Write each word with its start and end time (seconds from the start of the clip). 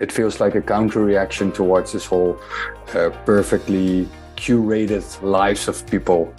It 0.00 0.10
feels 0.10 0.40
like 0.40 0.54
a 0.54 0.62
counter 0.62 1.04
reaction 1.04 1.52
towards 1.52 1.92
this 1.92 2.06
whole 2.06 2.40
uh, 2.94 3.10
perfectly 3.26 4.08
curated 4.34 5.04
lives 5.22 5.68
of 5.68 5.86
people. 5.86 6.32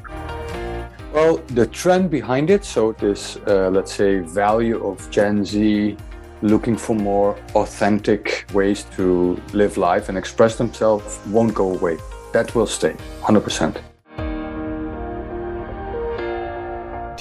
Well, 1.13 1.37
the 1.47 1.67
trend 1.67 2.09
behind 2.09 2.49
it, 2.49 2.65
so 2.65 2.93
this, 2.93 3.37
uh, 3.45 3.69
let's 3.69 3.93
say, 3.93 4.19
value 4.19 4.83
of 4.83 5.07
Gen 5.11 5.45
Z 5.45 5.95
looking 6.41 6.75
for 6.75 6.95
more 6.95 7.37
authentic 7.53 8.47
ways 8.51 8.85
to 8.95 9.39
live 9.53 9.77
life 9.77 10.09
and 10.09 10.17
express 10.17 10.55
themselves 10.55 11.19
won't 11.27 11.53
go 11.53 11.75
away. 11.75 11.99
That 12.33 12.55
will 12.55 12.65
stay, 12.65 12.95
100%. 13.21 13.90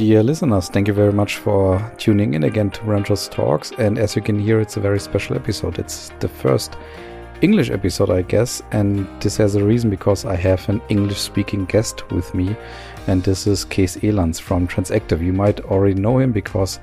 Dear 0.01 0.23
listeners, 0.23 0.71
thank 0.71 0.89
you 0.89 0.95
very 0.95 1.13
much 1.13 1.37
for 1.37 1.79
tuning 1.99 2.33
in 2.33 2.45
again 2.45 2.71
to 2.71 2.81
Branchos 2.81 3.31
Talks. 3.31 3.71
And 3.73 3.99
as 3.99 4.17
you 4.17 4.23
can 4.23 4.39
hear, 4.39 4.59
it's 4.59 4.79
a 4.79 4.81
very 4.81 4.99
special 4.99 5.37
episode. 5.37 5.79
It's 5.79 6.11
the 6.21 6.29
first 6.29 6.79
English 7.43 7.69
episode, 7.69 8.09
I 8.09 8.23
guess. 8.23 8.63
And 8.73 9.07
this 9.21 9.37
has 9.37 9.57
a 9.57 9.63
reason 9.63 9.91
because 9.91 10.25
I 10.25 10.37
have 10.37 10.67
an 10.71 10.81
English 10.89 11.19
speaking 11.19 11.67
guest 11.67 12.11
with 12.13 12.33
me. 12.33 12.57
And 13.09 13.23
this 13.23 13.47
is 13.47 13.67
Kees 13.67 13.97
Elands 13.97 14.41
from 14.41 14.67
Transactive. 14.67 15.23
You 15.23 15.35
might 15.35 15.61
already 15.67 16.01
know 16.01 16.17
him 16.17 16.33
because 16.33 16.81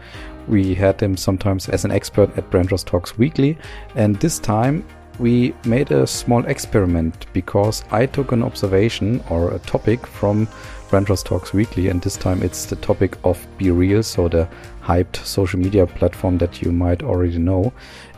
we 0.47 0.75
had 0.75 1.02
him 1.02 1.17
sometimes 1.17 1.70
as 1.70 1.86
an 1.86 1.91
expert 1.91 2.38
at 2.38 2.52
Branchos 2.52 2.86
Talks 2.86 3.17
Weekly. 3.17 3.58
And 3.95 4.16
this 4.17 4.38
time 4.38 4.86
we 5.17 5.55
made 5.66 5.91
a 5.91 6.05
small 6.05 6.45
experiment 6.45 7.25
because 7.34 7.84
I 7.89 8.05
took 8.05 8.31
an 8.31 8.44
observation 8.44 9.23
or 9.31 9.55
a 9.55 9.59
topic 9.59 10.05
from 10.05 10.47
Branchos 10.89 11.23
Talks 11.23 11.53
Weekly, 11.53 11.89
and 11.89 12.01
this 12.01 12.15
time 12.15 12.41
it's 12.41 12.65
the 12.65 12.77
topic 12.77 13.17
of 13.25 13.45
Be 13.57 13.71
Real, 13.71 14.01
so 14.01 14.29
the 14.29 14.47
hyped 14.81 15.17
social 15.17 15.59
media 15.59 15.85
platform 15.85 16.37
that 16.37 16.61
you 16.61 16.71
might 16.71 17.03
already 17.03 17.37
know. 17.37 17.73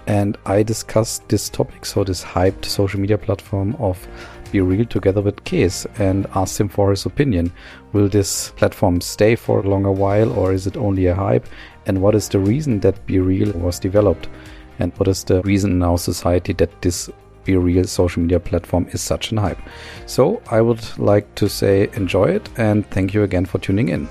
And 0.06 0.38
I 0.46 0.62
discussed 0.62 1.28
this 1.30 1.50
topic, 1.50 1.86
so 1.86 2.04
this 2.04 2.24
hyped 2.24 2.66
social 2.66 3.00
media 3.00 3.18
platform 3.18 3.76
of 3.80 4.08
Be 4.52 4.62
Real 4.62 4.86
together 4.86 5.22
with 5.22 5.44
Kees 5.46 5.88
and 5.98 6.28
asked 6.36 6.60
him 6.60 6.70
for 6.70 6.92
his 6.92 7.08
opinion. 7.08 7.52
Will 7.94 8.08
this 8.08 8.52
platform 8.52 9.02
stay 9.02 9.36
for 9.36 9.62
a 9.62 9.68
longer 9.68 9.92
while 9.92 10.32
or 10.32 10.54
is 10.54 10.68
it 10.68 10.78
only 10.78 11.08
a 11.08 11.16
hype? 11.16 11.48
And 11.88 12.02
what 12.02 12.14
is 12.14 12.30
the 12.30 12.40
reason 12.40 12.80
that 12.82 13.04
Be 13.08 13.20
Real 13.20 13.52
was 13.54 13.80
developed? 13.80 14.30
And 14.78 14.96
what 14.98 15.08
is 15.08 15.24
the 15.24 15.42
reason 15.42 15.72
in 15.72 15.84
our 15.84 15.98
society 15.98 16.54
that 16.54 16.82
this 16.82 17.10
be 17.50 17.58
real 17.58 17.86
social 17.86 18.22
media 18.22 18.40
platform 18.40 18.88
is 18.92 19.02
such 19.02 19.32
an 19.32 19.38
hype. 19.38 19.62
So 20.06 20.42
I 20.52 20.62
would 20.62 20.84
like 20.98 21.34
to 21.36 21.50
say 21.50 21.90
enjoy 21.94 22.26
it 22.38 22.50
and 22.58 22.86
thank 22.92 23.14
you 23.14 23.24
again 23.24 23.46
for 23.46 23.60
tuning 23.60 23.90
in. 23.90 24.08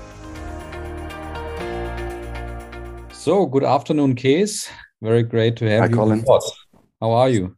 So 3.13 3.45
good 3.45 3.63
afternoon, 3.63 4.15
Kees. 4.15 4.69
Very 5.01 5.23
great 5.23 5.55
to 5.57 5.65
have 5.65 5.73
you. 5.73 5.81
Hi, 5.81 5.87
you. 5.87 5.95
Colin. 5.95 6.25
How 7.01 7.11
are 7.11 7.29
you? 7.29 7.55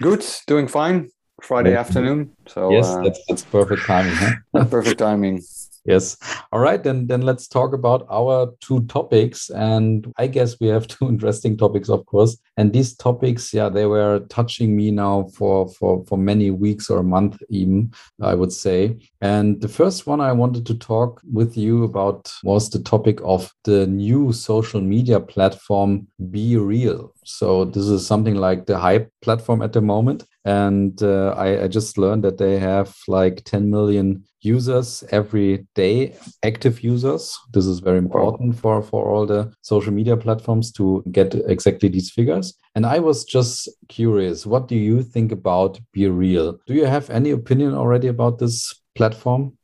Good, 0.00 0.24
doing 0.46 0.68
fine. 0.68 1.10
Friday 1.42 1.74
afternoon. 1.76 2.32
So 2.48 2.70
yes, 2.70 2.86
uh, 2.86 3.02
that's, 3.02 3.20
that's 3.28 3.44
perfect 3.44 3.82
timing. 3.86 4.14
Huh? 4.14 4.64
perfect 4.70 4.98
timing. 4.98 5.42
Yes. 5.88 6.18
All 6.52 6.60
right. 6.60 6.82
Then 6.82 7.06
then 7.06 7.22
let's 7.22 7.48
talk 7.48 7.72
about 7.72 8.06
our 8.10 8.52
two 8.60 8.84
topics. 8.88 9.48
And 9.48 10.12
I 10.18 10.26
guess 10.26 10.60
we 10.60 10.66
have 10.66 10.86
two 10.94 11.08
interesting 11.08 11.56
topics, 11.56 11.88
of 11.88 12.04
course. 12.04 12.36
And 12.58 12.74
these 12.74 12.94
topics, 12.94 13.54
yeah, 13.54 13.70
they 13.70 13.86
were 13.86 14.20
touching 14.28 14.76
me 14.76 14.90
now 14.90 15.28
for 15.34 15.66
for 15.68 16.04
for 16.04 16.18
many 16.18 16.50
weeks 16.50 16.90
or 16.90 16.98
a 16.98 17.10
month 17.16 17.38
even, 17.48 17.92
I 18.20 18.34
would 18.34 18.52
say. 18.52 18.98
And 19.22 19.62
the 19.62 19.68
first 19.68 20.06
one 20.06 20.20
I 20.20 20.32
wanted 20.32 20.66
to 20.66 20.74
talk 20.74 21.22
with 21.32 21.56
you 21.56 21.84
about 21.84 22.30
was 22.44 22.68
the 22.68 22.80
topic 22.80 23.20
of 23.24 23.50
the 23.64 23.86
new 23.86 24.32
social 24.34 24.82
media 24.82 25.20
platform 25.20 26.06
Be 26.30 26.58
Real. 26.58 27.14
So 27.24 27.64
this 27.64 27.86
is 27.86 28.06
something 28.06 28.34
like 28.34 28.66
the 28.66 28.78
hype 28.78 29.10
platform 29.22 29.62
at 29.62 29.72
the 29.72 29.80
moment. 29.80 30.24
And 30.44 31.02
uh, 31.02 31.34
I, 31.36 31.64
I 31.64 31.68
just 31.68 31.98
learned 31.98 32.24
that 32.24 32.38
they 32.38 32.58
have 32.58 32.94
like 33.06 33.44
10 33.44 33.70
million 33.70 34.24
users 34.40 35.04
every 35.10 35.66
day, 35.74 36.16
active 36.44 36.82
users. 36.82 37.38
This 37.52 37.66
is 37.66 37.80
very 37.80 37.98
important 37.98 38.56
for, 38.56 38.82
for 38.82 39.10
all 39.10 39.26
the 39.26 39.52
social 39.62 39.92
media 39.92 40.16
platforms 40.16 40.72
to 40.72 41.02
get 41.10 41.34
exactly 41.34 41.88
these 41.88 42.10
figures. 42.10 42.54
And 42.74 42.86
I 42.86 43.00
was 43.00 43.24
just 43.24 43.68
curious, 43.88 44.46
what 44.46 44.68
do 44.68 44.76
you 44.76 45.02
think 45.02 45.32
about 45.32 45.80
Be 45.92 46.08
Real? 46.08 46.58
Do 46.66 46.74
you 46.74 46.86
have 46.86 47.10
any 47.10 47.30
opinion 47.32 47.74
already 47.74 48.08
about 48.08 48.38
this 48.38 48.74
platform? 48.94 49.57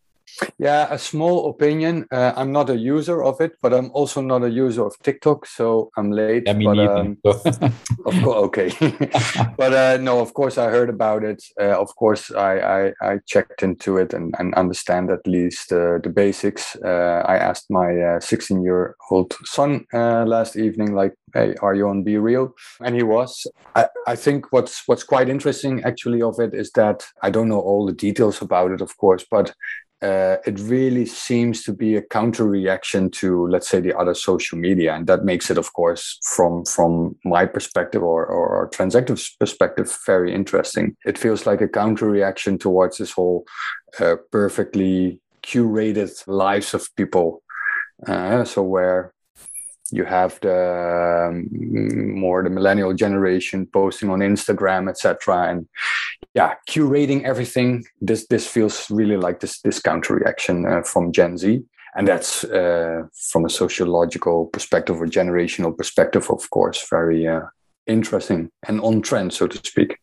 Yeah, 0.59 0.89
a 0.91 0.99
small 0.99 1.51
opinion. 1.51 2.07
Uh, 2.11 2.33
I'm 2.37 2.53
not 2.53 2.71
a 2.71 2.77
user 2.77 3.23
of 3.23 3.41
it, 3.41 3.53
but 3.63 3.73
I'm 3.73 3.91
also 3.93 4.21
not 4.21 4.43
a 4.43 4.51
user 4.51 4.85
of 4.85 4.99
TikTok, 5.03 5.47
so 5.47 5.91
I'm 5.97 6.11
late. 6.11 6.45
Yeah, 6.47 6.55
me 6.55 6.65
but, 6.65 6.79
um, 6.79 7.19
of 7.25 8.23
course, 8.23 8.27
okay. 8.27 8.71
but 9.57 9.73
uh, 9.73 9.99
no, 10.01 10.21
of 10.21 10.35
course, 10.35 10.59
I 10.59 10.71
heard 10.71 10.91
about 10.91 11.25
it. 11.25 11.43
Uh, 11.61 11.81
of 11.81 11.95
course, 11.97 12.31
I, 12.31 12.59
I, 12.59 12.93
I 13.01 13.19
checked 13.27 13.63
into 13.63 13.99
it 13.99 14.13
and, 14.13 14.35
and 14.39 14.55
understand 14.55 15.11
at 15.11 15.27
least 15.27 15.73
uh, 15.73 15.99
the 16.03 16.13
basics. 16.15 16.77
Uh, 16.77 17.23
I 17.27 17.37
asked 17.37 17.71
my 17.71 18.19
16 18.19 18.63
year 18.63 18.97
old 19.11 19.35
son 19.45 19.87
uh, 19.93 20.25
last 20.25 20.57
evening, 20.57 20.95
like, 20.95 21.15
"Hey, 21.33 21.55
are 21.63 21.75
you 21.75 21.89
on 21.89 22.03
Be 22.03 22.19
Real?" 22.19 22.55
And 22.81 22.95
he 22.95 23.03
was. 23.03 23.47
I, 23.75 23.87
I 24.07 24.17
think 24.17 24.53
what's 24.53 24.83
what's 24.87 25.05
quite 25.05 25.29
interesting 25.29 25.83
actually 25.85 26.23
of 26.23 26.39
it 26.41 26.55
is 26.55 26.71
that 26.73 27.05
I 27.23 27.31
don't 27.31 27.49
know 27.49 27.61
all 27.61 27.87
the 27.87 27.93
details 27.93 28.43
about 28.43 28.73
it, 28.73 28.81
of 28.81 28.97
course, 28.97 29.25
but 29.31 29.55
uh, 30.05 30.37
it 30.45 30.59
really 30.61 31.07
seems 31.07 31.63
to 31.63 31.73
be 31.73 31.97
a 31.97 32.03
counter 32.03 32.45
reaction 32.45 33.11
to 33.11 33.47
let's 33.49 33.69
say 33.69 33.81
the 33.81 33.97
other 33.97 34.15
social 34.15 34.59
media. 34.59 34.95
And 34.95 35.07
that 35.07 35.25
makes 35.25 35.51
it 35.51 35.59
of 35.59 35.73
course 35.73 36.19
from 36.35 36.65
from 36.67 37.17
my 37.25 37.47
perspective 37.47 38.03
or 38.03 38.27
or 38.27 38.71
transactive 38.71 39.21
perspective 39.41 39.89
very 40.07 40.35
interesting. 40.35 40.97
It 41.07 41.17
feels 41.19 41.47
like 41.47 41.63
a 41.63 41.69
counter 41.69 42.09
reaction 42.11 42.59
towards 42.59 42.99
this 42.99 43.13
whole 43.13 43.45
uh, 43.99 44.17
perfectly 44.31 45.21
curated 45.43 46.13
lives 46.27 46.75
of 46.75 46.89
people. 46.97 47.43
Uh, 48.07 48.45
so 48.45 48.63
where 48.63 49.15
you 49.91 50.05
have 50.05 50.39
the 50.41 51.29
um, 51.29 52.19
more 52.19 52.43
the 52.43 52.51
millennial 52.51 52.95
generation 52.95 53.67
posting 53.67 54.11
on 54.11 54.21
instagram 54.21 54.89
etc 54.89 55.51
and 55.51 55.69
yeah 56.35 56.55
curating 56.69 57.25
everything. 57.25 57.85
This 58.01 58.27
this 58.27 58.47
feels 58.47 58.91
really 58.91 59.17
like 59.17 59.41
this 59.41 59.61
this 59.61 59.81
counter 59.81 60.15
reaction 60.15 60.67
uh, 60.67 60.83
from 60.83 61.13
gen 61.13 61.39
z. 61.39 61.63
And 61.97 62.09
that's 62.09 62.43
uh, 62.43 63.03
from 63.31 63.45
a 63.45 63.49
sociological 63.49 64.47
perspective 64.47 65.01
or 65.01 65.07
generational 65.07 65.77
perspective 65.77 66.29
of 66.29 66.51
course 66.51 66.85
very 66.91 67.27
uh, 67.27 67.43
interesting 67.87 68.51
and 68.67 68.81
on 68.81 69.01
trend 69.03 69.33
so 69.33 69.47
to 69.47 69.57
speak. 69.59 69.99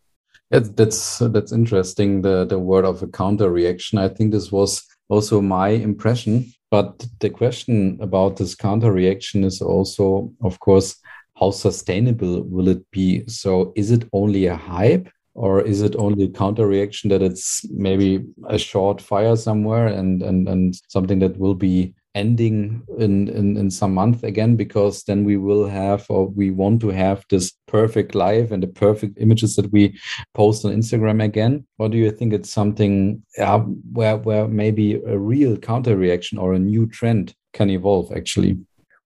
That's 0.50 1.19
that's 1.19 1.52
interesting 1.52 2.22
the 2.22 2.46
the 2.46 2.59
word 2.59 2.86
of 2.86 3.03
a 3.03 3.08
counter 3.08 3.50
reaction. 3.50 3.98
I 3.98 4.09
think 4.09 4.31
this 4.31 4.52
was 4.52 4.84
also 5.09 5.42
my 5.42 5.69
impression. 5.69 6.52
But 6.72 7.06
the 7.19 7.30
question 7.30 7.98
about 8.02 8.38
this 8.38 8.56
counter 8.56 8.94
reaction 8.94 9.44
is 9.44 9.62
also 9.62 10.31
of 10.42 10.59
course 10.59 10.96
how 11.36 11.52
sustainable 11.52 12.44
will 12.44 12.68
it 12.69 12.84
be? 12.92 13.24
So 13.28 13.74
is 13.75 13.92
it 13.92 14.08
only 14.13 14.46
a 14.46 14.56
hype 14.56 15.09
or 15.34 15.62
is 15.62 15.81
it 15.81 15.96
only 15.96 16.25
a 16.25 16.30
counter 16.30 16.68
reaction 16.68 17.09
that 17.09 17.22
it's 17.22 17.66
maybe 17.72 18.25
a 18.47 18.58
short 18.58 19.02
fire 19.02 19.36
somewhere 19.36 19.88
and 19.88 20.22
and 20.22 20.47
and 20.47 20.75
something 20.88 21.19
that 21.19 21.38
will 21.38 21.56
be 21.56 21.94
ending 22.14 22.81
in, 22.97 23.30
in 23.30 23.56
in 23.56 23.72
some 23.72 23.94
month 23.94 24.24
again? 24.24 24.58
Because 24.58 25.03
then 25.03 25.24
we 25.24 25.38
will 25.38 25.66
have 25.68 26.06
or 26.09 26.28
we 26.28 26.52
want 26.52 26.81
to 26.81 26.90
have 26.90 27.24
this 27.30 27.53
perfect 27.68 28.14
life 28.14 28.52
and 28.52 28.62
the 28.62 28.68
perfect 28.68 29.18
images 29.19 29.56
that 29.56 29.72
we 29.72 29.97
post 30.34 30.66
on 30.66 30.74
instagram 30.74 31.24
again. 31.24 31.66
Or 31.80 31.88
do 31.88 31.98
you 31.98 32.12
think 32.12 32.34
it's 32.34 32.52
something 32.52 33.24
uh, 33.38 33.59
where 33.59 34.18
where 34.18 34.48
maybe 34.48 34.96
a 34.96 35.18
real 35.18 35.56
counter 35.56 35.96
reaction 35.96 36.38
or 36.38 36.53
a 36.53 36.59
new 36.59 36.88
trend 36.88 37.36
can 37.53 37.69
evolve 37.69 38.12
actually? 38.12 38.58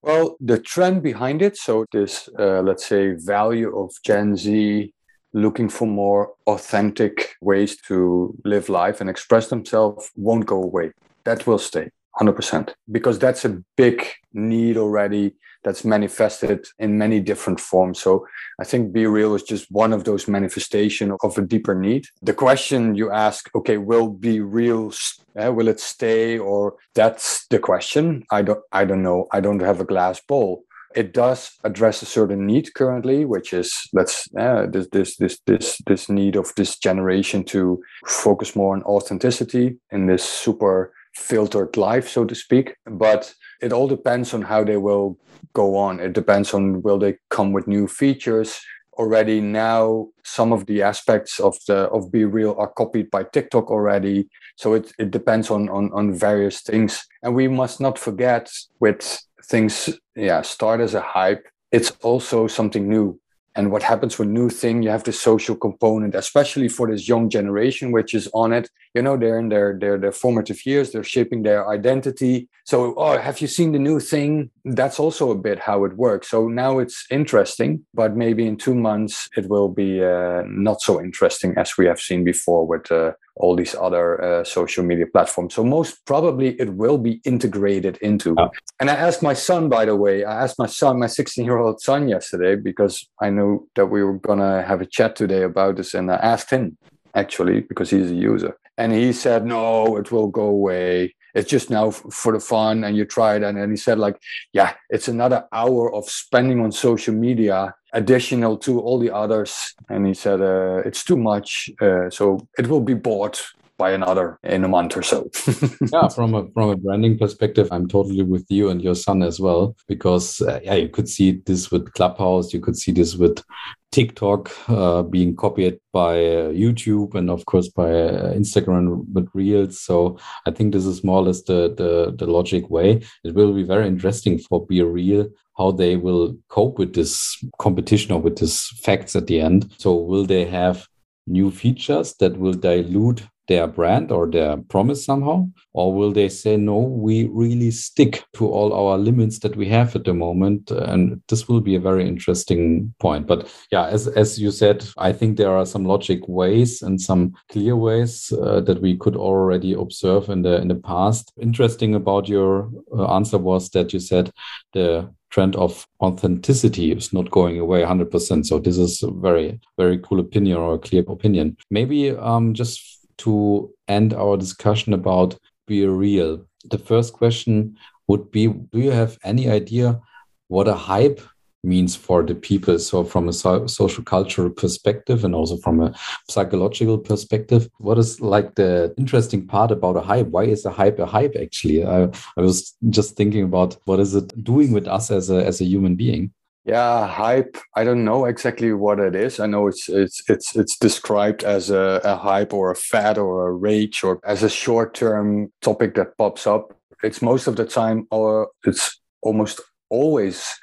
Well 0.02 0.38
the 0.40 0.58
trend 0.58 1.04
behind 1.04 1.44
it 1.44 1.56
so 1.56 1.86
this 1.92 2.30
uh, 2.40 2.62
let's 2.62 2.86
say 2.88 3.14
value 3.14 3.78
of 3.78 3.92
gen 4.04 4.36
z 4.36 4.92
looking 5.36 5.68
for 5.68 5.86
more 5.86 6.34
authentic 6.48 7.36
ways 7.42 7.76
to 7.76 8.34
live 8.46 8.70
life 8.70 9.02
and 9.02 9.10
express 9.10 9.50
themselves 9.50 10.10
won't 10.16 10.46
go 10.46 10.64
away. 10.64 10.92
That 11.26 11.46
will 11.46 11.58
stay 11.58 11.90
100% 12.20 12.74
because 12.90 13.20
that's 13.20 13.44
a 13.44 13.62
big 13.76 14.08
need 14.34 14.78
already 14.78 15.36
that's 15.66 15.84
manifested 15.84 16.66
in 16.80 16.98
many 16.98 17.20
different 17.20 17.60
forms. 17.60 18.00
So 18.00 18.26
I 18.62 18.64
think 18.64 18.94
Be 18.94 19.08
Real 19.08 19.36
is 19.36 19.44
just 19.44 19.70
one 19.72 19.92
of 19.92 20.06
those 20.06 20.28
manifestations 20.28 21.18
of 21.22 21.38
a 21.38 21.42
deeper 21.42 21.76
need. 21.76 22.06
The 22.22 22.34
question 22.34 22.96
you 22.96 23.12
ask, 23.12 23.50
okay, 23.56 23.78
will 23.78 24.08
Be 24.08 24.40
Real, 24.40 24.94
uh, 25.38 25.52
will 25.52 25.68
it 25.68 25.82
stay? 25.82 26.38
Or 26.38 26.76
that's 26.94 27.46
the 27.48 27.60
question. 27.60 28.24
I 28.32 28.44
don't, 28.44 28.62
I 28.72 28.86
don't 28.86 29.04
know. 29.04 29.28
I 29.34 29.42
don't 29.42 29.60
have 29.60 29.82
a 29.82 29.86
glass 29.86 30.22
ball 30.22 30.64
it 30.96 31.14
does 31.14 31.52
address 31.64 32.02
a 32.02 32.06
certain 32.06 32.46
need 32.46 32.74
currently, 32.74 33.26
which 33.26 33.54
is 33.54 33.88
let's 33.94 34.28
uh, 34.40 34.66
this 34.68 34.88
this 34.92 35.18
this 35.18 35.40
this 35.46 35.82
this 35.86 36.10
need 36.10 36.36
of 36.36 36.54
this 36.56 36.78
generation 36.78 37.44
to 37.44 37.82
focus 38.06 38.56
more 38.56 38.74
on 38.74 38.84
authenticity 38.84 39.78
in 39.92 40.08
this 40.08 40.24
super 40.24 40.94
filtered 41.14 41.78
life, 41.78 42.08
so 42.08 42.26
to 42.26 42.36
speak. 42.36 42.76
But 42.86 43.34
it 43.62 43.74
all 43.74 43.88
depends 43.88 44.34
on 44.34 44.42
how 44.42 44.64
they 44.64 44.78
will 44.78 45.18
go 45.54 45.78
on. 45.78 46.00
It 46.00 46.14
depends 46.14 46.54
on 46.54 46.82
will 46.82 47.00
they 47.00 47.18
come 47.30 47.52
with 47.54 47.68
new 47.68 47.88
features 47.88 48.60
already 48.98 49.42
now 49.42 50.08
some 50.24 50.54
of 50.54 50.66
the 50.66 50.82
aspects 50.82 51.40
of 51.40 51.58
the 51.68 51.90
of 51.90 52.12
Be 52.12 52.26
Real 52.26 52.56
are 52.58 52.72
copied 52.72 53.12
by 53.12 53.24
TikTok 53.24 53.70
already. 53.70 54.30
So 54.56 54.74
it, 54.74 54.92
it 54.98 55.12
depends 55.12 55.50
on, 55.50 55.70
on 55.70 55.92
on 55.94 56.14
various 56.14 56.62
things. 56.62 57.06
And 57.24 57.36
we 57.36 57.48
must 57.48 57.80
not 57.80 58.00
forget 58.00 58.50
with 58.80 59.20
things 59.50 59.90
yeah 60.16 60.42
start 60.42 60.80
as 60.82 60.94
a 60.94 61.02
hype, 61.02 61.46
it's 61.72 61.92
also 62.02 62.48
something 62.48 62.90
new. 62.90 63.20
And 63.58 63.72
what 63.72 63.84
happens 63.84 64.20
with 64.20 64.28
new 64.28 64.50
thing 64.50 64.84
you 64.84 64.90
have 64.90 65.06
the 65.06 65.14
social 65.14 65.56
component 65.56 66.14
especially 66.14 66.68
for 66.68 66.92
this 66.92 67.08
young 67.08 67.30
generation 67.30 67.92
which 67.92 68.14
is 68.14 68.28
on 68.34 68.52
it. 68.52 68.70
You 68.94 69.02
know 69.02 69.16
they're 69.18 69.40
in 69.40 69.50
their 69.50 69.78
their, 69.80 69.98
their 69.98 70.12
formative 70.12 70.66
years 70.66 70.92
they're 70.92 71.04
shaping 71.04 71.44
their 71.44 71.70
identity. 71.70 72.50
So 72.66 72.96
oh 72.98 73.18
have 73.18 73.40
you 73.42 73.48
seen 73.48 73.72
the 73.72 73.80
new 73.80 74.00
thing 74.00 74.52
that's 74.66 75.00
also 75.00 75.32
a 75.32 75.36
bit 75.36 75.60
how 75.60 75.86
it 75.86 75.96
works 75.96 76.30
so 76.30 76.48
now 76.48 76.80
it's 76.80 77.06
interesting 77.10 77.86
but 77.94 78.16
maybe 78.16 78.46
in 78.46 78.58
two 78.58 78.76
months 78.76 79.30
it 79.38 79.48
will 79.48 79.70
be 79.70 80.04
uh, 80.04 80.44
not 80.48 80.82
so 80.82 81.02
interesting 81.02 81.54
as 81.58 81.78
we 81.78 81.86
have 81.86 82.00
seen 82.00 82.24
before 82.24 82.66
with 82.66 82.92
uh, 82.92 83.12
all 83.36 83.56
these 83.56 83.76
other 83.76 84.22
uh, 84.24 84.44
social 84.44 84.84
media 84.84 85.06
platforms. 85.06 85.54
So 85.54 85.64
most 85.64 86.06
probably 86.06 86.60
it 86.60 86.74
will 86.74 86.98
be 86.98 87.22
integrated 87.26 87.98
into. 87.98 88.36
Oh. 88.38 88.50
And 88.80 88.90
I 88.90 88.96
asked 88.96 89.22
my 89.22 89.34
son, 89.34 89.68
by 89.68 89.86
the 89.86 89.96
way, 89.96 90.24
I 90.24 90.44
asked 90.44 90.58
my 90.58 90.68
son, 90.68 91.00
my 91.00 91.08
16 91.08 91.44
year 91.44 91.58
old 91.58 91.82
son 91.82 92.08
yesterday, 92.08 92.56
because 92.56 93.08
I 93.22 93.30
knew 93.30 93.68
that 93.76 93.88
we 93.88 94.04
were 94.04 94.18
going 94.18 94.40
to 94.40 94.64
have 94.66 94.82
a 94.82 94.86
chat 94.86 95.16
today 95.16 95.44
about 95.44 95.76
this. 95.76 95.94
And 95.94 96.10
I 96.12 96.16
asked 96.16 96.50
him 96.50 96.78
actually, 97.14 97.62
because 97.62 97.90
he's 97.90 98.12
a 98.12 98.16
user. 98.16 98.58
And 98.78 98.92
he 98.92 99.14
said, 99.14 99.46
no, 99.46 99.96
it 99.96 100.12
will 100.12 100.28
go 100.28 100.44
away 100.44 101.16
it's 101.36 101.50
just 101.50 101.70
now 101.70 101.92
for 101.92 102.32
the 102.34 102.40
fun 102.40 102.84
and 102.84 102.98
you 102.98 103.06
try 103.06 103.36
it. 103.36 103.44
And, 103.44 103.58
and 103.58 103.72
he 103.72 103.78
said 103.78 104.00
like 104.00 104.18
yeah 104.54 104.74
it's 104.90 105.08
another 105.08 105.46
hour 105.52 105.94
of 105.94 106.10
spending 106.10 106.60
on 106.62 106.72
social 106.72 107.14
media 107.14 107.76
additional 107.94 108.58
to 108.58 108.80
all 108.80 108.98
the 108.98 109.14
others. 109.14 109.76
And 109.90 110.08
he 110.08 110.14
said 110.14 110.42
uh, 110.42 110.82
it's 110.86 111.04
too 111.04 111.18
much 111.18 111.70
uh, 111.82 112.10
so 112.10 112.48
it 112.58 112.68
will 112.68 112.82
be 112.82 112.96
bought 112.96 113.46
by 113.78 113.92
another 113.92 114.40
in 114.44 114.64
a 114.64 114.68
month 114.68 114.96
or 114.96 115.04
so. 115.04 115.30
yeah, 115.94 116.08
from 116.08 116.34
a 116.34 116.48
from 116.54 116.70
a 116.70 116.78
branding 116.78 117.18
perspective, 117.18 117.68
I'm 117.72 117.88
totally 117.88 118.24
with 118.24 118.46
you 118.50 118.70
and 118.70 118.82
your 118.82 118.96
son 118.96 119.22
as 119.24 119.40
well 119.40 119.76
because 119.88 120.42
uh, 120.42 120.60
yeah, 120.64 120.76
you 120.76 120.90
could 120.90 121.10
see 121.10 121.42
this 121.46 121.72
with 121.72 121.94
Clubhouse, 121.94 122.54
you 122.54 122.60
could 122.60 122.78
see 122.78 122.92
this 122.92 123.16
with 123.16 123.44
TikTok 123.92 124.52
uh, 124.70 125.04
being 125.04 125.36
copied 125.36 125.80
by 125.94 126.18
uh, 126.18 126.50
YouTube 126.52 127.16
and 127.16 127.30
of 127.30 127.46
course 127.46 127.70
by 127.70 127.90
uh, 127.92 128.34
Instagram 128.34 129.06
with 129.14 129.30
Reels. 129.34 129.80
So 129.80 130.18
I 130.46 130.52
think 130.52 130.74
this 130.74 130.86
is 130.86 131.04
more 131.04 131.20
or 131.20 131.24
less 131.24 131.44
the, 131.44 131.74
the 131.76 132.16
the 132.18 132.32
logic 132.32 132.70
way. 132.70 133.02
It 133.24 133.36
will 133.36 133.54
be 133.54 133.64
very 133.64 133.88
interesting 133.88 134.40
for 134.40 134.66
Be 134.66 134.82
Real 134.82 135.30
how 135.58 135.72
they 135.72 135.96
will 135.96 136.38
cope 136.50 136.78
with 136.78 136.94
this 136.94 137.42
competition 137.60 138.12
or 138.12 138.20
with 138.20 138.38
these 138.38 138.68
facts 138.84 139.16
at 139.16 139.28
the 139.28 139.40
end. 139.40 139.72
So 139.78 139.96
will 139.96 140.26
they 140.26 140.44
have 140.44 140.86
new 141.28 141.50
features 141.50 142.14
that 142.20 142.38
will 142.38 142.54
dilute 142.54 143.24
their 143.48 143.68
brand 143.68 144.12
or 144.12 144.30
their 144.30 144.58
promise 144.58 145.06
somehow? 145.06 145.48
Or 145.74 145.94
will 145.94 146.12
they 146.12 146.30
say, 146.30 146.58
no, 146.58 146.78
we 146.78 147.26
really 147.26 147.72
stick 147.72 148.24
to 148.36 148.48
all 148.48 148.74
our 148.74 148.98
limits 148.98 149.40
that 149.40 149.56
we 149.56 149.68
have 149.70 149.96
at 149.96 150.06
the 150.06 150.14
moment? 150.14 150.72
And 150.72 151.22
this 151.28 151.48
will 151.48 151.62
be 151.62 151.76
a 151.76 151.80
very 151.80 152.08
interesting 152.08 152.94
point. 153.00 153.28
But 153.28 153.54
yeah, 153.72 153.88
as, 153.88 154.08
as 154.08 154.40
you 154.40 154.52
said, 154.52 154.88
I 154.98 155.12
think 155.12 155.38
there 155.38 155.56
are 155.56 155.66
some 155.66 155.86
logic 155.86 156.22
ways 156.28 156.82
and 156.82 157.00
some 157.00 157.34
clear 157.50 157.76
ways 157.76 158.32
uh, 158.32 158.62
that 158.62 158.82
we 158.82 158.98
could 158.98 159.16
already 159.16 159.74
observe 159.74 160.30
in 160.30 160.42
the 160.42 160.62
in 160.62 160.68
the 160.68 160.76
past. 160.76 161.34
Interesting 161.42 161.96
about 161.96 162.28
your 162.28 162.70
uh, 162.98 163.14
answer 163.14 163.38
was 163.38 163.70
that 163.72 163.94
you 163.94 164.00
said 164.00 164.32
the 164.74 165.10
trend 165.36 165.56
of 165.58 165.86
authenticity 166.02 166.94
is 166.94 167.12
not 167.12 167.30
going 167.30 167.60
away 167.60 167.82
100%. 167.82 168.46
So 168.46 168.58
this 168.58 168.78
is 168.78 169.04
a 169.04 169.12
very, 169.12 169.60
very 169.78 170.00
cool 170.00 170.22
opinion 170.22 170.58
or 170.58 170.76
a 170.76 170.80
clear 170.80 171.04
opinion. 171.08 171.58
Maybe 171.70 172.12
um, 172.12 172.54
just 172.54 173.05
to 173.20 173.74
end 173.88 174.14
our 174.14 174.38
discussion 174.38 174.94
about 174.94 175.38
be 175.68 175.86
real. 175.86 176.46
The 176.66 176.78
first 176.78 177.14
question 177.14 177.78
would 178.08 178.32
be 178.32 178.48
Do 178.48 178.80
you 178.80 178.92
have 178.92 179.18
any 179.24 179.50
idea 179.50 180.00
what 180.48 180.68
a 180.68 180.76
hype 180.76 181.22
means 181.64 181.96
for 181.96 182.24
the 182.24 182.36
people? 182.36 182.78
So, 182.80 183.04
from 183.04 183.28
a 183.28 183.34
so 183.34 183.68
social 183.68 184.04
cultural 184.04 184.50
perspective 184.50 185.24
and 185.26 185.34
also 185.34 185.58
from 185.58 185.82
a 185.82 185.94
psychological 186.30 186.98
perspective, 186.98 187.70
what 187.80 187.98
is 187.98 188.22
like 188.22 188.56
the 188.56 188.94
interesting 188.98 189.48
part 189.48 189.72
about 189.72 189.98
a 189.98 190.02
hype? 190.02 190.28
Why 190.28 190.44
is 190.44 190.66
a 190.66 190.72
hype 190.72 191.00
a 191.00 191.06
hype 191.06 191.36
actually? 191.36 191.86
I, 191.86 192.04
I 192.38 192.42
was 192.42 192.76
just 192.90 193.16
thinking 193.16 193.44
about 193.44 193.78
what 193.86 194.00
is 194.00 194.16
it 194.16 194.44
doing 194.44 194.72
with 194.72 194.88
us 194.88 195.10
as 195.12 195.30
a, 195.30 195.44
as 195.44 195.62
a 195.62 195.66
human 195.66 195.96
being? 195.96 196.32
Yeah, 196.66 197.08
hype. 197.08 197.58
I 197.76 197.84
don't 197.84 198.04
know 198.04 198.26
exactly 198.26 198.74
what 198.74 199.00
it 199.00 199.16
is. 199.16 199.40
I 199.40 199.46
know 199.46 199.68
it's 199.68 199.88
it's 199.88 200.28
it's 200.28 200.56
it's 200.56 200.78
described 200.78 201.44
as 201.44 201.70
a, 201.70 202.02
a 202.04 202.16
hype 202.16 202.54
or 202.54 202.72
a 202.72 202.76
fad 202.76 203.20
or 203.20 203.48
a 203.48 203.54
rage 203.54 204.04
or 204.04 204.20
as 204.26 204.42
a 204.42 204.50
short-term 204.50 205.54
topic 205.62 205.94
that 205.96 206.18
pops 206.18 206.48
up. 206.48 206.76
It's 207.04 207.22
most 207.22 207.46
of 207.46 207.56
the 207.56 207.66
time 207.66 208.08
or 208.10 208.50
it's 208.66 209.00
almost 209.22 209.62
always 209.90 210.60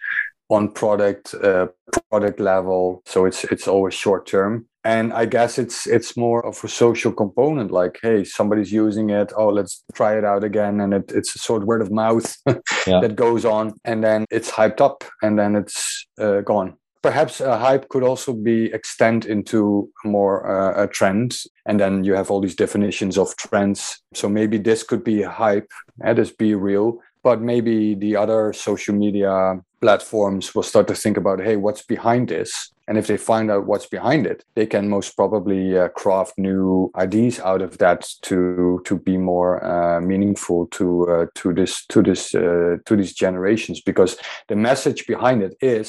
on 0.53 0.71
product 0.73 1.35
uh, 1.35 1.67
product 2.11 2.41
level. 2.41 3.03
So 3.07 3.25
it's 3.27 3.45
it's 3.45 3.67
always 3.67 3.95
short 3.95 4.27
term 4.27 4.67
and 4.85 5.13
i 5.13 5.25
guess 5.25 5.59
it's 5.59 5.87
it's 5.87 6.17
more 6.17 6.45
of 6.45 6.63
a 6.65 6.69
social 6.69 7.13
component 7.13 7.71
like 7.71 7.99
hey 8.03 8.25
somebody's 8.25 8.73
using 8.73 9.11
it 9.11 9.33
oh 9.37 9.49
let's 9.49 9.85
try 9.95 10.17
it 10.17 10.25
out 10.25 10.43
again 10.43 10.81
and 10.81 10.93
it, 10.93 11.13
it's 11.13 11.35
a 11.35 11.39
sort 11.39 11.63
of 11.63 11.69
word 11.69 11.83
of 11.83 11.91
mouth 11.91 12.37
yeah. 12.87 13.01
that 13.01 13.15
goes 13.15 13.45
on 13.45 13.73
and 13.85 14.03
then 14.03 14.25
it's 14.31 14.51
hyped 14.51 14.81
up 14.81 15.05
and 15.23 15.39
then 15.39 15.55
it's 15.55 16.07
uh, 16.19 16.41
gone 16.41 16.77
perhaps 17.03 17.41
a 17.41 17.59
hype 17.59 17.89
could 17.89 18.03
also 18.03 18.33
be 18.33 18.67
extend 18.73 19.25
into 19.25 19.89
more 20.05 20.47
uh, 20.51 20.85
a 20.85 20.89
trend 20.89 21.37
and 21.67 21.79
then 21.79 22.05
you 22.05 22.15
have 22.15 22.31
all 22.31 22.41
these 22.41 22.57
definitions 22.57 23.17
of 23.19 23.37
trends 23.37 24.03
so 24.15 24.29
maybe 24.29 24.59
this 24.59 24.83
could 24.83 25.05
be 25.05 25.23
a 25.23 25.31
hype 25.31 25.71
and 26.03 26.19
this 26.19 26.33
BeReal 26.33 26.99
but 27.23 27.41
maybe 27.41 27.95
the 27.95 28.17
other 28.17 28.53
social 28.53 28.95
media 28.95 29.61
platforms 29.83 30.55
will 30.55 30.63
start 30.63 30.87
to 30.89 30.95
think 30.95 31.17
about 31.17 31.41
hey 31.41 31.57
what's 31.57 31.83
behind 31.83 32.29
this? 32.29 32.71
And 32.89 32.99
if 32.99 33.07
they 33.07 33.17
find 33.17 33.51
out 33.51 33.67
what's 33.67 33.87
behind 33.87 34.27
it 34.27 34.45
they 34.55 34.67
can 34.67 34.89
most 34.89 35.17
probably 35.17 35.79
uh, 35.79 35.89
craft 35.89 36.35
new 36.39 36.91
ideas 36.97 37.41
out 37.41 37.63
of 37.63 37.79
that 37.79 38.09
to 38.23 38.81
to 38.87 38.99
be 38.99 39.17
more 39.19 39.53
uh, 39.65 40.01
meaningful 40.01 40.67
to 40.79 40.87
uh, 41.11 41.27
to 41.35 41.53
this 41.53 41.85
to 41.87 42.03
this 42.03 42.35
uh, 42.35 42.77
to 42.87 42.97
these 42.97 43.15
generations. 43.15 43.81
Because 43.81 44.17
the 44.49 44.57
message 44.57 45.07
behind 45.07 45.43
it 45.43 45.55
is 45.61 45.89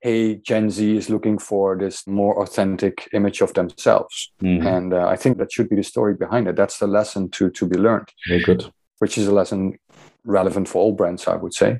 hey 0.00 0.36
gen 0.36 0.70
z 0.70 0.96
is 0.96 1.10
looking 1.10 1.38
for 1.38 1.76
this 1.76 2.06
more 2.06 2.42
authentic 2.42 3.08
image 3.12 3.40
of 3.40 3.52
themselves. 3.54 4.32
Mm-hmm. 4.42 4.66
and 4.66 4.94
uh, 4.94 5.14
i 5.14 5.16
think 5.16 5.38
that 5.38 5.52
should 5.52 5.68
be 5.68 5.76
the 5.76 5.90
story 5.94 6.14
behind 6.14 6.48
it. 6.48 6.56
That's 6.56 6.78
the 6.78 6.90
lesson 6.98 7.30
to 7.36 7.50
to 7.50 7.66
be 7.66 7.78
learned. 7.86 8.08
Very 8.28 8.42
good. 8.42 8.62
Which 9.00 9.16
is 9.18 9.26
a 9.28 9.34
lesson 9.40 9.78
relevant 10.24 10.68
for 10.68 10.78
all 10.82 10.92
brands 10.92 11.26
i 11.26 11.36
would 11.42 11.54
say. 11.54 11.70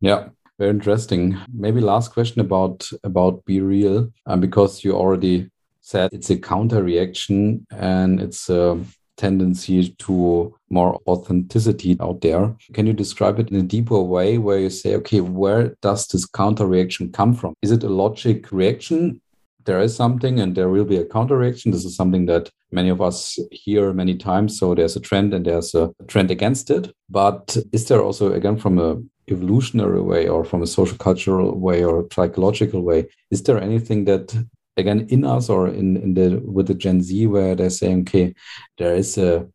Yeah 0.00 0.22
very 0.58 0.70
interesting. 0.70 1.38
Maybe 1.52 1.80
last 1.80 2.12
question 2.12 2.40
about 2.40 2.88
about 3.02 3.44
BeReal, 3.44 4.12
um, 4.26 4.40
because 4.40 4.84
you 4.84 4.92
already 4.92 5.50
said 5.80 6.10
it's 6.12 6.30
a 6.30 6.38
counter 6.38 6.82
reaction 6.82 7.66
and 7.70 8.20
it's 8.20 8.48
a 8.48 8.82
tendency 9.16 9.90
to 9.90 10.54
more 10.70 11.00
authenticity 11.06 11.96
out 12.00 12.20
there. 12.20 12.54
Can 12.72 12.86
you 12.86 12.92
describe 12.92 13.38
it 13.38 13.50
in 13.50 13.56
a 13.56 13.62
deeper 13.62 14.00
way 14.00 14.38
where 14.38 14.58
you 14.58 14.70
say, 14.70 14.96
okay, 14.96 15.20
where 15.20 15.76
does 15.82 16.06
this 16.08 16.26
counter 16.26 16.66
reaction 16.66 17.12
come 17.12 17.34
from? 17.34 17.54
Is 17.62 17.70
it 17.70 17.84
a 17.84 17.88
logic 17.88 18.50
reaction? 18.50 19.20
There 19.64 19.80
is 19.80 19.94
something 19.96 20.40
and 20.40 20.54
there 20.54 20.68
will 20.68 20.84
be 20.84 20.96
a 20.96 21.06
counter 21.06 21.38
reaction. 21.38 21.70
This 21.70 21.84
is 21.84 21.96
something 21.96 22.26
that 22.26 22.50
many 22.70 22.90
of 22.90 23.00
us 23.00 23.38
hear 23.50 23.92
many 23.92 24.16
times. 24.16 24.58
So 24.58 24.74
there's 24.74 24.96
a 24.96 25.00
trend 25.00 25.32
and 25.32 25.46
there's 25.46 25.74
a 25.74 25.90
trend 26.08 26.30
against 26.30 26.70
it. 26.70 26.92
But 27.08 27.56
is 27.72 27.86
there 27.88 28.02
also, 28.02 28.32
again, 28.32 28.58
from 28.58 28.78
a 28.78 29.00
evolutionary 29.30 30.00
way 30.00 30.28
or 30.28 30.44
from 30.44 30.62
a 30.62 30.66
social 30.66 30.98
cultural 30.98 31.58
way 31.58 31.84
or 31.84 32.06
psychological 32.12 32.82
way 32.82 33.06
is 33.30 33.42
there 33.42 33.60
anything 33.60 34.04
that 34.04 34.36
again 34.76 35.06
in 35.08 35.24
us 35.24 35.48
or 35.48 35.68
in, 35.68 35.96
in 35.96 36.14
the 36.14 36.40
with 36.44 36.66
the 36.66 36.74
gen 36.74 37.00
z 37.00 37.26
where 37.26 37.54
they're 37.54 37.70
saying 37.70 38.00
okay 38.00 38.34
there 38.78 38.94
is 38.94 39.16
a 39.18 39.46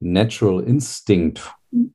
natural 0.00 0.66
instinct 0.68 1.40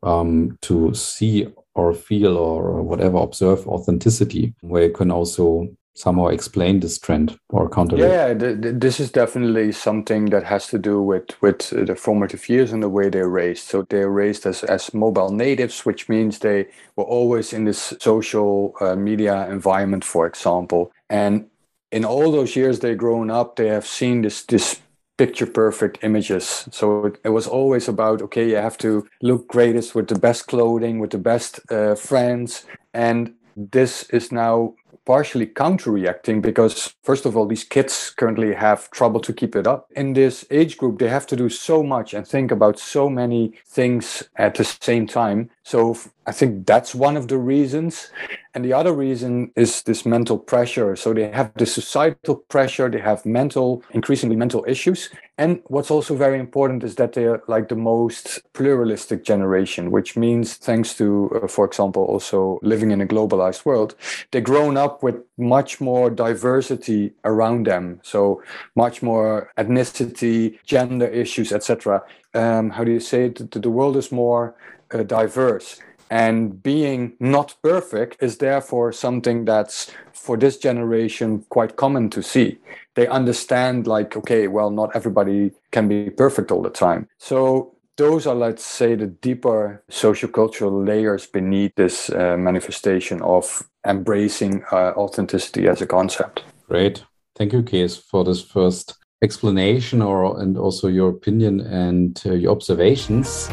um, 0.04 0.58
to 0.62 0.94
see 0.94 1.48
or 1.76 1.94
feel 1.94 2.36
or 2.38 2.82
whatever 2.82 3.18
observe 3.18 3.68
authenticity 3.68 4.54
where 4.62 4.86
you 4.86 4.92
can 4.92 5.12
also 5.12 5.68
somehow 6.00 6.28
explain 6.28 6.80
this 6.80 6.98
trend 6.98 7.38
or 7.50 7.70
counter? 7.70 7.98
Yeah, 7.98 8.34
this 8.34 9.00
is 9.00 9.12
definitely 9.12 9.72
something 9.74 10.26
that 10.26 10.44
has 10.46 10.68
to 10.68 10.80
do 10.80 11.02
with 11.02 11.30
with 11.42 11.70
the 11.70 11.96
formative 11.96 12.48
years 12.50 12.72
and 12.72 12.82
the 12.82 12.90
way 12.90 13.10
they're 13.10 13.30
raised. 13.30 13.68
So 13.68 13.84
they're 13.90 14.10
raised 14.10 14.46
as 14.46 14.64
as 14.64 14.94
mobile 14.94 15.32
natives, 15.32 15.86
which 15.86 16.08
means 16.10 16.40
they 16.40 16.68
were 16.96 17.04
always 17.04 17.54
in 17.54 17.66
this 17.66 17.94
social 18.00 18.74
uh, 18.82 18.96
media 18.96 19.50
environment, 19.50 20.06
for 20.06 20.26
example. 20.26 20.92
And 21.10 21.48
in 21.92 22.06
all 22.06 22.32
those 22.32 22.56
years 22.56 22.80
they've 22.80 22.98
grown 22.98 23.30
up, 23.30 23.56
they 23.56 23.68
have 23.68 23.86
seen 23.86 24.22
this 24.22 24.46
this 24.46 24.82
picture 25.18 25.46
perfect 25.48 26.02
images. 26.02 26.70
So 26.72 27.08
it, 27.08 27.20
it, 27.26 27.30
was 27.30 27.46
always 27.46 27.90
about 27.90 28.22
okay, 28.22 28.50
you 28.50 28.56
have 28.56 28.78
to 28.78 29.06
look 29.22 29.50
greatest 29.50 29.94
with 29.94 30.08
the 30.08 30.20
best 30.20 30.48
clothing, 30.48 31.00
with 31.00 31.12
the 31.12 31.18
best 31.18 31.60
uh, 31.70 31.96
friends, 31.96 32.66
and 32.94 33.34
this 33.58 34.10
is 34.12 34.32
now 34.32 34.76
partially 35.10 35.48
counter 35.48 35.90
reacting 35.90 36.40
because, 36.40 36.94
first 37.02 37.26
of 37.26 37.36
all, 37.36 37.48
these 37.48 37.64
kids 37.64 38.14
currently 38.16 38.54
have 38.54 38.92
trouble 38.92 39.20
to 39.20 39.34
keep 39.34 39.56
it 39.56 39.66
up. 39.66 39.88
In 39.96 40.14
this 40.14 40.46
age 40.52 40.78
group, 40.78 41.00
they 41.00 41.10
have 41.10 41.26
to 41.26 41.36
do 41.36 41.50
so 41.50 41.82
much 41.82 42.14
and 42.14 42.28
think 42.28 42.52
about 42.52 42.78
so 42.78 43.10
many 43.10 43.54
things 43.66 44.30
at 44.36 44.54
the 44.54 44.64
same 44.64 45.08
time. 45.08 45.50
So 45.70 45.96
I 46.26 46.32
think 46.32 46.66
that's 46.66 46.96
one 46.96 47.16
of 47.16 47.28
the 47.28 47.38
reasons. 47.38 48.10
And 48.56 48.66
the 48.66 48.74
other 48.74 48.92
reason 48.92 49.52
is 49.56 49.84
this 49.84 50.04
mental 50.04 50.40
pressure. 50.40 50.96
So 50.96 51.14
they 51.14 51.30
have 51.30 51.54
the 51.54 51.68
societal 51.68 52.38
pressure, 52.38 52.90
they 52.90 53.00
have 53.02 53.24
mental, 53.24 53.84
increasingly 53.92 54.36
mental 54.36 54.66
issues. 54.68 55.12
And 55.38 55.62
what's 55.68 55.92
also 55.92 56.16
very 56.16 56.40
important 56.40 56.84
is 56.84 56.96
that 56.96 57.14
they're 57.14 57.44
like 57.48 57.70
the 57.70 57.76
most 57.76 58.42
pluralistic 58.54 59.24
generation, 59.24 59.92
which 59.92 60.18
means, 60.18 60.56
thanks 60.56 60.96
to, 60.96 61.30
uh, 61.44 61.48
for 61.48 61.66
example, 61.66 62.04
also 62.04 62.58
living 62.64 62.90
in 62.90 63.00
a 63.00 63.06
globalized 63.06 63.64
world, 63.64 63.94
they've 64.32 64.44
grown 64.44 64.76
up 64.76 65.04
with 65.04 65.18
much 65.38 65.80
more 65.80 66.10
diversity 66.10 67.14
around 67.26 67.68
them. 67.68 68.00
So 68.02 68.42
much 68.76 69.04
more 69.04 69.52
ethnicity, 69.56 70.58
gender 70.66 71.06
issues, 71.06 71.52
etc. 71.52 72.02
Um, 72.34 72.72
how 72.72 72.84
do 72.84 72.92
you 72.92 73.00
say 73.00 73.26
it? 73.26 73.52
The 73.52 73.70
world 73.70 73.98
is 73.98 74.12
more 74.12 74.56
uh, 74.94 75.04
diverse. 75.04 75.80
And 76.10 76.62
being 76.64 77.14
not 77.20 77.56
perfect 77.62 78.22
is 78.22 78.38
therefore 78.38 78.92
something 78.92 79.46
that's 79.46 79.92
for 80.12 80.38
this 80.38 80.58
generation 80.58 81.46
quite 81.50 81.76
common 81.76 82.10
to 82.12 82.24
see. 82.24 82.58
They 82.96 83.08
understand 83.08 83.86
like 83.86 84.18
okay 84.18 84.48
well 84.48 84.72
not 84.72 84.96
everybody 84.96 85.52
can 85.72 85.88
be 85.88 86.10
perfect 86.10 86.52
all 86.52 86.64
the 86.64 86.72
time. 86.72 87.08
So 87.20 87.76
those 87.98 88.26
are 88.26 88.36
let's 88.36 88.66
say 88.66 88.96
the 88.96 89.08
deeper 89.08 89.84
sociocultural 89.92 90.88
layers 90.88 91.28
beneath 91.28 91.76
this 91.76 92.10
uh, 92.10 92.38
manifestation 92.38 93.22
of 93.22 93.64
embracing 93.86 94.64
uh, 94.72 94.94
authenticity 94.96 95.68
as 95.68 95.82
a 95.82 95.88
concept. 95.88 96.44
Great. 96.68 97.04
Thank 97.36 97.54
you 97.54 97.62
Kees 97.62 97.98
for 97.98 98.24
this 98.24 98.42
first 98.42 98.96
explanation 99.22 100.02
or 100.02 100.40
and 100.42 100.58
also 100.58 100.88
your 100.88 101.10
opinion 101.10 101.60
and 101.60 102.20
uh, 102.26 102.34
your 102.34 102.52
observations 102.52 103.50